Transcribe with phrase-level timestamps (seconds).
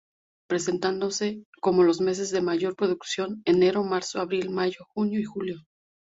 [0.49, 5.59] Presentándose como los meses de mayor producción enero, marzo, abril, mayo, junio y julio.